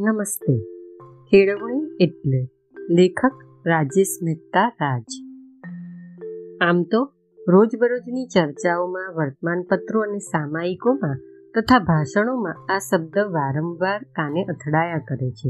નમસ્તે. 0.00 0.58
કેળવણી 1.30 2.04
એટલે 2.04 2.48
લેખક 2.90 3.32
રાજેશ 3.66 4.06
મહેતા 4.22 4.68
રાજ. 4.80 5.04
આમ 6.62 6.82
તો 6.82 7.12
રોજબરોજની 7.48 8.26
ચર્ચાઓમાં, 8.26 9.14
વર્તમાનપત્રો 9.14 10.00
અને 10.00 10.18
સામાયિકોમાં 10.18 11.16
તથા 11.54 11.78
ભાષણોમાં 11.78 12.74
આ 12.74 12.78
શબ્દ 12.78 13.18
વારંવાર 13.18 14.02
કાને 14.02 14.44
અથડાયા 14.44 14.98
કરે 15.08 15.30
છે. 15.30 15.48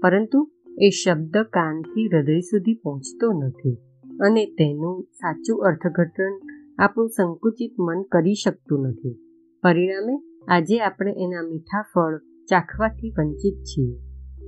પરંતુ 0.00 0.50
એ 0.80 0.88
શબ્દ 0.88 1.36
કાનથી 1.36 2.08
હૃદય 2.08 2.40
સુધી 2.40 2.74
પહોંચતો 2.74 3.32
નથી 3.32 3.76
અને 4.20 4.46
તેનું 4.46 5.02
સાચું 5.02 5.64
અર્થઘટન 5.64 6.40
આપણું 6.78 7.08
સંકુચિત 7.08 7.72
મન 7.78 8.02
કરી 8.02 8.34
શકતું 8.34 8.88
નથી. 8.88 9.18
પરિણામે 9.62 10.44
આજે 10.48 10.78
આપણે 10.78 11.12
એના 11.12 11.42
મીઠા 11.42 11.82
ફળ 11.94 12.31
ચાખવાથી 12.48 13.12
વંચિત 13.18 13.58
છીએ. 13.64 13.96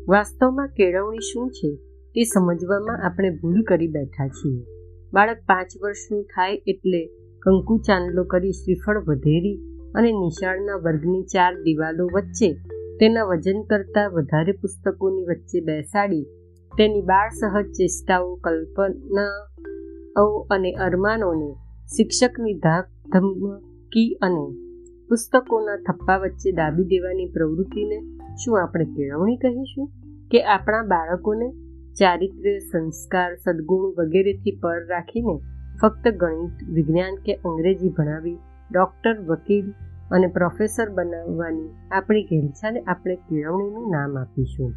વાસ્તવમાં 0.09 0.69
કેળવણી 0.69 1.19
શું 1.19 1.51
છે 1.51 1.71
તે 2.15 2.25
સમજવામાં 2.25 3.05
આપણે 3.07 3.31
ભૂલ 3.31 3.63
કરી 3.63 3.89
બેઠા 3.89 4.29
છીએ. 4.29 4.63
બાળક 5.13 5.41
પાંચ 5.47 5.71
વર્ષનું 5.83 6.23
થાય 6.25 6.63
એટલે 6.67 7.03
કંકુ 7.43 7.75
ચાંદલો 7.79 8.25
કરી 8.25 8.53
શ્રીફળ 8.53 9.01
વધેરી 9.01 9.59
અને 9.95 10.11
નિશાળના 10.13 10.77
વર્ગની 10.77 11.23
ચાર 11.23 11.53
દિવાલો 11.63 12.07
વચ્ચે 12.07 12.49
તેના 13.01 13.25
વજન 13.25 13.61
કરતાં 13.63 14.11
વધારે 14.11 14.53
પુસ્તકોની 14.53 15.25
વચ્ચે 15.25 15.61
બેસાડી 15.61 16.25
તેની 16.73 17.03
બાળ 17.03 17.31
સહજ 17.31 17.67
ચેષ્ટાઓ 17.71 18.35
કલ્પનાઓ 18.37 20.31
અને 20.51 20.71
અરમાનોને 20.79 21.51
શિક્ષકની 21.97 22.55
ધાક 22.59 22.87
ધમકી 23.13 24.11
અને 24.21 24.45
પુસ્તકોના 25.09 25.77
થપ્પા 25.77 26.17
વચ્ચે 26.17 26.53
દાબી 26.53 26.85
દેવાની 26.85 27.27
પ્રવૃત્તિને 27.27 27.99
શું 28.45 28.63
આપણે 28.63 28.85
કેળવણી 28.85 29.37
કહીશું? 29.37 29.91
કે 30.31 30.45
આપણા 30.45 30.83
બાળકોને 30.83 31.53
ચારિત્ર્ય, 31.95 32.59
સંસ્કાર, 32.59 33.35
સદગુણ 33.35 33.95
વગેરેથી 33.99 34.59
પર 34.63 34.87
રાખીને 34.87 35.41
ફક્ત 35.81 36.09
ગણિત, 36.09 36.69
વિજ્ઞાન 36.69 37.15
કે 37.15 37.35
અંગ્રેજી 37.35 37.89
ભણાવી 37.89 38.37
ડૉક્ટર, 38.73 39.21
વકીલ 39.21 39.71
અને 40.11 40.27
પ્રોફેસર 40.27 40.91
બનાવવાની 40.91 41.69
આપણી 41.91 42.23
ઘેલછાને 42.23 42.81
આપણે 42.81 43.17
કેળવણીનું 43.17 43.91
નામ 43.91 44.19
આપીશું. 44.19 44.75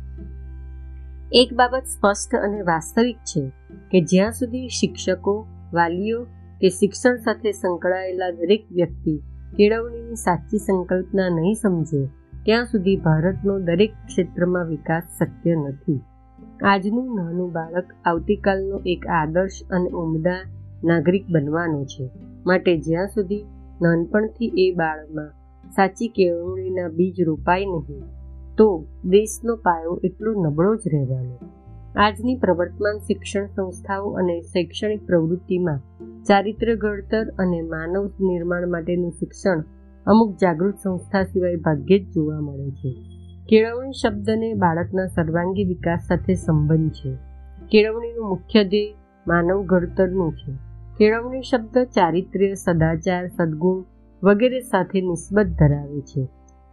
એક 1.31 1.53
બાબત 1.53 1.84
સ્પષ્ટ 1.84 2.36
અને 2.36 2.62
વાસ્તવિક 2.62 3.17
છે 3.17 3.50
કે 3.91 4.02
જ્યાં 4.02 4.31
સુધી 4.31 4.67
શિક્ષકો, 4.67 5.47
વાલીઓ 5.73 6.23
કે 6.62 6.69
શિક્ષણ 6.69 7.16
સાથે 7.16 7.52
સંકળાયેલા 7.52 8.30
દરેક 8.30 8.66
વ્યક્તિ 8.72 9.22
કેળવણીની 9.56 10.16
સાચી 10.16 10.59
સંકલ્પના 10.59 11.30
નહીં 11.30 11.56
સમજે, 11.56 12.02
ત્યાં 12.45 12.66
સુધી 12.66 12.98
ભારતનો 12.98 13.53
દરેક 13.59 13.94
ક્ષેત્રમાં 14.06 14.67
વિકાસ 14.67 15.06
શક્ય 15.17 15.56
નથી. 15.56 16.00
આજનું 16.64 17.09
નાનું 17.16 17.50
બાળક 17.52 17.90
આવતીકાલનો 18.06 18.78
એક 18.86 19.08
આદર્શ 19.08 19.59
અને 19.70 19.90
ઉમદા 19.90 20.42
નાગરિક 20.84 21.25
બનવાનો 21.30 21.81
છે. 21.86 22.06
માટે 22.45 22.73
જ્યાં 22.78 23.08
સુધી 23.08 23.44
નાનપણથી 23.81 24.52
એ 24.58 24.68
બાળમાં 24.75 25.31
સાચી 25.75 26.08
કેળવણીના 26.08 26.88
બીજ 26.88 27.18
રોપાય 27.22 27.66
નહીં, 27.66 28.03
તો 28.58 28.68
દેશનો 29.06 29.56
પાયો 29.56 29.95
એટલો 30.03 30.31
નબળો 30.44 30.75
જ 30.75 30.84
રહેવાનો. 30.90 31.38
આજની 32.00 32.36
પ્રવર્તમાન 32.36 32.98
શિક્ષણ 32.98 33.45
સંસ્થાઓ 33.45 34.09
અને 34.09 34.42
શૈક્ષણિક 34.42 35.06
પ્રવૃત્તિમાં 35.06 35.81
ચારિત્ર 36.23 36.76
ઘડતર 36.76 37.30
અને 37.30 37.62
માનવ 37.62 38.06
નિર્માણ 38.06 38.67
માટેનું 38.67 39.12
શિક્ષણ 39.12 39.64
અમુક 40.06 40.38
જાગૃત 40.42 40.75
સંસ્થા 40.84 41.23
સિવાય 41.23 41.56
ભાગ્યે 41.56 42.00
જ 42.00 42.12
જોવા 42.12 42.40
મળે 42.40 42.72
છે. 42.72 42.95
કેળવણી 43.50 43.92
શબ્દને 43.92 44.53
બાળકના 44.53 45.06
સર્વાંગી 45.06 45.63
વિકાસ 45.63 46.00
સાથે 46.07 46.34
સંબંધ 46.34 46.90
છે. 46.90 47.16
કેળવણીનું 47.72 48.30
મુખ્ય 48.30 48.63
ધ્યેય 48.63 48.94
માનવ 49.28 49.63
ઘડતરનું 49.63 50.31
છે. 50.31 50.52
કેળવણી 50.97 51.41
શબ્દ 51.41 51.78
ચારિત્ર્ય, 51.78 52.53
સદાચાર, 52.53 53.28
સદગુણ 53.28 53.84
વગેરે 54.24 54.59
સાથે 54.59 55.02
નિસ્બત 55.02 55.46
ધરાવે 55.46 56.02
છે. 56.02 56.25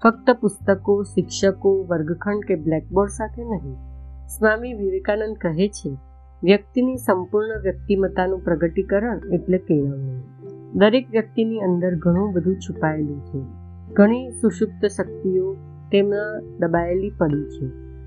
ફક્ત 0.03 0.31
પુસ્તકો, 0.31 1.03
શિક્ષકો, 1.03 1.87
વર્ગખંડ 1.91 2.45
કે 2.49 2.55
બ્લેકબોર્ડ 2.55 3.11
સાથે 3.11 3.45
નહીં. 3.45 3.94
સ્વામી 4.29 4.73
વિવેકાનંદ 4.73 5.37
કહે 5.37 5.69
છે, 5.69 5.97
વ્યક્તિની 6.45 6.97
સંપૂર્ણ 6.97 7.61
વ્યક્તિમત્તાનું 7.61 8.45
પ્રગટીકરણ 8.45 9.21
એટલે 9.33 9.59
કેળવણી. 9.59 10.23
દરેક 10.75 11.11
વ્યક્તિની 11.11 11.61
અંદર 11.61 11.97
ઘણું 11.97 12.33
બધું 12.33 12.57
છુપાયેલું 12.57 13.21
છે. 13.21 13.43
ઘણી 13.93 14.31
સુષુપ્ત 14.31 14.87
શક્તિઓ 14.87 15.57
તેમાં 15.93 16.59
દબાયેલી 16.59 17.11
પડી 17.19 17.43
છે. 17.43 17.67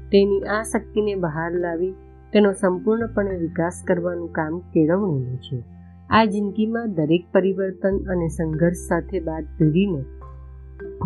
તેની 0.10 0.42
આ 0.42 0.64
શક્તિને 0.64 1.16
બહાર 1.16 1.52
લાવી 1.52 1.92
તેનો 2.34 2.52
સંપૂર્ણપણે 2.52 3.38
વિકાસ 3.38 3.84
કરવાનું 3.88 4.32
કામ 4.32 4.60
કેળવણીનું 4.60 5.38
છે. 5.38 5.64
આ 6.10 6.26
જિંદગીમાં 6.26 6.94
દરેક 6.94 7.26
પરિવર્તન 7.34 7.98
અને 7.98 8.28
સંઘર્ષ 8.28 8.76
સાથે 8.76 9.20
બાદ 9.20 9.44
ભીડીને 9.44 10.04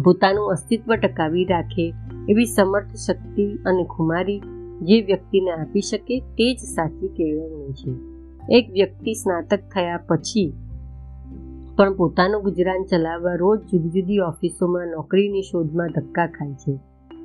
પોતાનું 0.03 0.51
અસ્તિત્વ 0.51 0.95
ટકાવી 0.95 1.45
રાખે 1.45 1.93
એવી 2.29 2.45
સમર્થ 2.45 2.95
શક્તિ 2.95 3.59
અને 3.65 3.83
ખુમારી 3.83 4.41
જે 4.81 5.01
વ્યક્તિને 5.01 5.51
આપી 5.51 5.81
શકે 5.81 6.19
તે 6.19 6.53
જ 6.53 6.57
સાચી 6.57 7.07
કેળવણી 7.07 7.73
છે. 7.73 7.91
એક 8.57 8.71
વ્યક્તિ 8.71 9.13
સ્નાતક 9.13 9.59
થયા 9.73 9.97
પછી 10.07 10.53
પણ 11.77 11.93
પોતાનું 11.93 12.41
ગુજરાન 12.41 12.83
ચલાવવા 12.83 13.35
રોજ 13.35 13.59
જુદી 13.59 13.89
જુદી 13.89 14.19
ઓફિસોમાં 14.19 14.87
નોકરીની 14.87 15.41
શોધમાં 15.41 15.87
ધક્કા 15.87 16.27
ખાય 16.27 16.53
છે. 16.53 16.73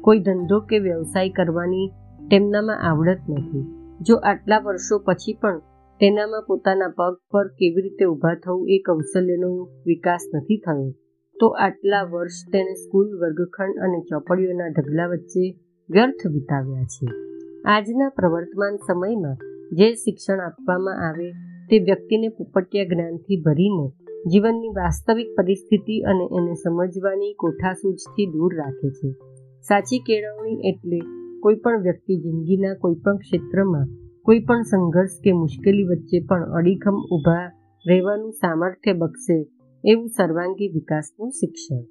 કોઈ 0.00 0.20
ધંધો 0.20 0.60
કે 0.60 0.78
વ્યવસાય 0.78 1.28
કરવાની 1.28 1.88
તેમનામાં 2.30 2.82
આવડત 2.82 3.18
નથી. 3.28 3.64
જો 4.00 4.14
આટલા 4.16 4.58
વર્ષો 4.58 4.98
પછી 4.98 5.32
પણ 5.32 5.58
તેનામાં 6.00 6.44
પોતાના 6.46 6.88
પગ 6.88 7.14
પર 7.30 7.48
કેવી 7.48 7.82
રીતે 7.82 8.04
ઊભા 8.04 8.34
થવું 8.34 8.68
એ 8.68 8.78
કૌશલ્યનો 8.78 9.50
વિકાસ 9.86 10.24
નથી 10.34 10.56
થયો, 10.56 10.90
તો 11.36 11.46
આટલા 11.48 12.02
વર્ષ 12.02 12.48
તેણે 12.52 12.74
સ્કૂલ, 12.74 13.08
વર્ગખંડ 13.20 13.78
અને 13.78 14.00
ચોપડીઓના 14.00 14.68
ઢગલા 14.68 15.06
વચ્ચે 15.06 15.44
વ્યર્થ 15.90 16.26
વિતાવ્યા 16.32 16.82
છે. 16.84 17.06
આજના 17.66 18.08
પ્રવર્તમાન 18.08 18.76
સમયમાં 18.76 19.36
જે 19.72 19.94
શિક્ષણ 19.94 20.40
આપવામાં 20.40 21.08
આવે 21.08 21.32
તે 21.70 21.78
વ્યક્તિને 21.78 22.28
પોપટિયા 22.28 22.84
જ્ઞાનથી 22.84 23.40
ભરીને 23.40 23.86
જીવનની 24.30 24.68
વાસ્તવિક 24.68 25.26
પરિસ્થિતિ 25.36 26.00
અને 26.00 26.24
એને 26.24 26.54
સમજવાની 26.54 27.32
કોઠાસૂઝથી 27.32 28.26
દૂર 28.26 28.54
રાખે 28.54 28.90
છે. 28.90 29.10
સાચી 29.60 29.98
કેળવણી 29.98 30.68
એટલે 30.68 31.00
કોઈ 31.40 31.54
પણ 31.54 31.82
વ્યક્તિ 31.82 32.16
જિંદગીના 32.16 32.74
કોઈ 32.74 32.94
પણ 32.94 33.16
ક્ષેત્રમાં 33.16 33.86
કોઈ 34.22 34.38
પણ 34.38 34.62
સંઘર્ષ 34.62 35.20
કે 35.24 35.32
મુશ્કેલી 35.32 35.82
વચ્ચે 35.82 36.20
પણ 36.20 36.42
અડીખમ 36.42 36.94
ઊભા 36.94 37.44
રહેવાનું 37.88 38.30
સામર્થ્ય 38.30 38.92
બક્ષે 38.92 39.46
એવું 39.84 40.08
સર્વાંગી 40.08 40.68
વિકાસનું 40.68 41.30
શિક્ષણ. 41.30 41.82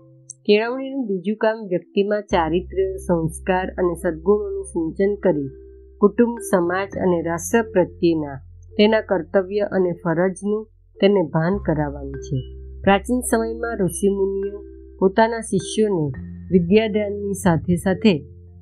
કેળવણીનું 0.46 1.06
બીજું 1.06 1.36
કામ 1.36 1.68
વ્યક્તિમાં 1.68 2.22
ચારિત્ર્ય 2.22 2.96
સંસ્કાર 2.96 3.68
અને 3.68 3.94
સદગુણોનું 3.94 4.64
સિંચન 4.64 5.16
કરી 5.16 5.65
કુટુંબ, 6.02 6.38
સમાજ 6.40 6.90
અને 6.98 7.22
રાષ્ટ્ર 7.22 7.62
પ્રત્યેના 7.62 8.38
તેના 8.78 9.02
કર્તવ્ય 9.02 9.60
અને 9.60 9.92
ફરજનું 10.04 10.68
તેને 11.02 11.22
ભાન 11.24 11.58
કરાવવાનું 11.58 12.22
છે. 12.22 12.38
પ્રાચીન 12.82 13.20
સમયમાં 13.20 13.78
ઋષિમુનિઓ 13.78 14.64
પોતાના 15.00 15.40
શિષ્યોને 15.40 16.12
વિદ્યાદાનની 16.52 17.34
સાથે 17.34 17.76
સાથે 17.76 18.14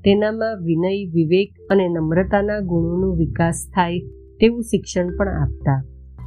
તેનામાં 0.03 0.63
વિનય, 0.63 0.89
વિવેક 1.13 1.51
અને 1.69 1.87
નમ્રતાના 1.87 2.59
ગુણોનો 2.59 3.15
વિકાસ 3.15 3.69
થાય 3.75 3.99
તેવું 4.39 4.61
શિક્ષણ 4.61 5.09
પણ 5.17 5.27
આપતા. 5.27 5.79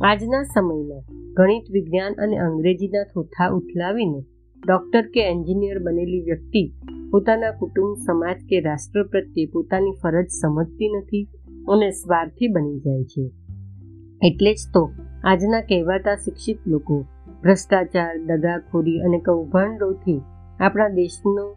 આજના 0.05 0.43
સમયમાં 0.43 1.05
ગણિત, 1.35 1.67
વિજ્ઞાન 1.73 2.15
અને 2.15 2.37
અંગ્રેજીના 2.39 3.05
થોથા 3.15 3.49
ઉથલાવીને 3.49 4.21
ડૉક્ટર 4.67 5.07
કે 5.15 5.21
એન્જિનિયર 5.21 5.79
બનેલી 5.79 6.23
વ્યક્તિ 6.23 6.63
પોતાના 7.11 7.51
કુટુંબ 7.51 7.97
સમાજ 8.07 8.37
કે 8.49 8.61
રાષ્ટ્ર 8.61 9.03
પ્રત્યે 9.03 9.47
પોતાની 9.47 9.93
ફરજ 10.03 10.27
સમજતી 10.29 10.89
નથી 10.89 11.29
અને 11.69 11.91
સ્વાર્થી 11.91 12.49
બની 12.49 12.79
જાય 12.79 13.05
છે. 13.05 13.31
એટલે 14.23 14.55
જ 14.55 14.57
તો 14.75 14.91
આજના 15.25 15.61
કહેવાતા 15.61 16.17
શિક્ષિત 16.17 16.59
લોકો 16.67 17.05
ભ્રષ્ટાચાર, 17.43 18.19
દગાખોરી 18.19 18.99
અને 18.99 19.19
કૌભાંડોથી 19.19 20.21
આપણા 20.61 20.89
દેશનો 20.89 21.53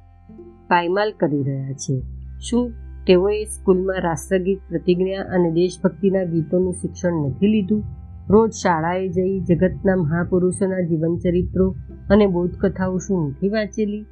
પાયમાલ 0.67 1.11
કરી 1.11 1.43
રહ્યા 1.43 1.73
છે. 1.73 2.01
શું 2.49 2.71
તેઓએ 3.07 3.43
સ્કૂલમાં 3.43 4.01
રાષ્ટ્રગીત 4.01 4.59
પ્રતિજ્ઞા 4.69 5.21
અને 5.21 5.51
દેશભક્તિના 5.51 6.23
ગીતોનું 6.23 6.73
શિક્ષણ 6.73 7.27
નથી 7.27 7.47
લીધું? 7.47 7.83
રોજ 8.29 8.51
શાળાએ 8.51 9.07
જઈ 9.07 9.39
જગતના 9.39 9.95
મહાપુરુષોના 9.95 10.79
જીવનચરિત્રો 10.79 11.75
અને 12.09 12.27
બોધકથાઓ 12.27 12.97
શું 12.97 13.29
નથી 13.29 13.49
વાંચેલી? 13.49 14.05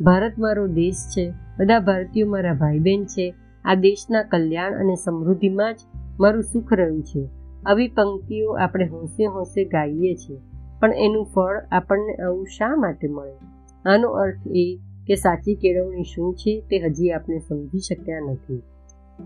ભારત 0.00 0.38
મારો 0.38 0.66
દેશ 0.66 1.00
છે, 1.16 1.32
બધા 1.58 1.80
ભારતીયો 1.80 2.28
મારા 2.28 2.54
ભાઈ 2.54 2.78
બહેન 2.78 3.04
છે, 3.04 3.34
આ 3.64 3.74
દેશના 3.74 4.22
કલ્યાણ 4.22 4.74
અને 4.74 4.94
સમૃદ્ધિમાં 4.94 5.74
જ 5.74 5.80
મારું 6.20 6.42
સુખ 6.42 6.72
રહ્યું 6.72 7.02
છે. 7.02 7.28
આવી 7.66 7.88
પંક્તિઓ 7.88 8.52
આપણે 8.52 8.86
હોંશે 8.86 9.26
હોંશે 9.26 9.64
ગાઈએ 9.64 10.14
છીએ, 10.14 10.38
પણ 10.80 10.92
એનું 10.92 11.26
ફળ 11.34 11.60
આપણને 11.72 12.14
આવું 12.14 12.46
શા 12.58 12.76
માટે 12.76 13.08
મળે? 13.08 13.36
આનો 13.84 14.08
અર્થ 14.08 14.46
એ 14.46 14.66
કે 15.06 15.14
સાચી 15.14 15.54
કેળવણી 15.54 16.02
શું 16.02 16.34
છે 16.34 16.60
તે 16.70 16.78
હજી 16.78 17.10
આપણે 17.10 17.38
સમજી 17.38 17.78
શક્યા 17.78 18.32
નથી. 18.32 18.62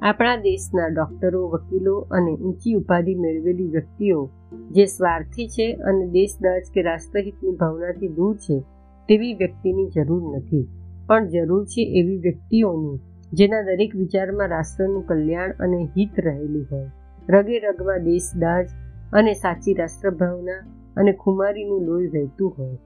આપણા 0.03 0.37
દેશના 0.37 0.88
ડોક્ટરો, 0.88 1.49
વકીલો 1.49 1.97
અને 2.11 2.32
ઊંચી 2.37 2.75
ઉપાધિ 2.75 3.15
મેળવેલી 3.15 3.71
વ્યક્તિઓ 3.71 4.31
જે 4.71 4.85
સ્વાર્થી 4.85 5.49
છે 5.49 5.73
અને 5.75 6.06
દેશદાજ 6.06 6.62
કે 6.75 6.82
રાષ્ટ્રહિતની 6.82 7.50
ભાવનાથી 7.50 8.09
દૂર 8.09 8.37
છે 8.37 8.62
તેવી 9.09 9.35
વ્યક્તિની 9.35 9.91
જરૂર 9.95 10.37
નથી. 10.37 10.69
પણ 11.06 11.29
જરૂર 11.29 11.65
છે 11.65 11.83
એવી 12.01 12.19
વ્યક્તિઓની, 12.19 12.99
જેના 13.33 13.62
દરેક 13.62 13.97
વિચારમાં 13.97 14.49
રાષ્ટ્રનું 14.49 15.06
કલ્યાણ 15.06 15.51
અને 15.51 15.85
હિત 15.85 16.11
રહેલું 16.19 16.67
હોય. 16.71 16.91
રગે 17.29 17.59
રગમાં 17.59 18.05
દેશદાજ 18.05 18.69
અને 19.12 19.33
સાચી 19.33 19.75
રાષ્ટ્રભાવના 19.75 20.61
અને 20.97 21.12
ખુમારીનું 21.12 21.83
લોહી 21.83 22.06
વહેતું 22.06 22.55
હોય. 22.59 22.77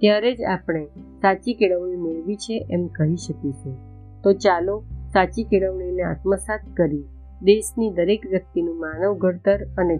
ત્યારે 0.00 0.34
જ 0.34 0.42
આપણે 0.42 0.86
સાચી 0.96 1.54
કેળવણી 1.54 1.96
મેળવી 1.96 2.36
છે 2.36 2.66
એમ 2.70 2.86
કહી 2.86 3.16
શકીશું. 3.16 3.76
તો 4.22 4.32
ચાલો 4.32 4.84
સાચી 5.12 5.44
કેળવણીને 5.44 6.02
આત્મસાત 6.02 6.60
કરી 6.76 7.04
દેશની 7.42 7.90
દરેક 7.90 8.26
વ્યક્તિનું 8.30 8.78
માનવ 8.80 9.14
ઘડતર 9.14 9.64
અને 9.78 9.96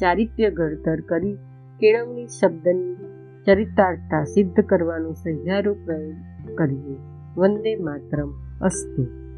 ચારિત્ર્ય 0.00 0.50
ઘડતર 0.50 1.00
કરી 1.00 1.34
કેળવણી 1.80 2.26
શબ્દની 2.26 3.09
ચરિતાર્થતા 3.50 4.24
સિદ્ધ 4.24 4.60
કરવાનો 4.60 5.12
સહિયારો 5.12 5.74
પ્રયોગ 5.74 6.56
કરીએ. 6.56 6.96
વંદે 7.36 7.76
માતરમ. 7.76 8.30
અસ્તુ. 8.62 9.29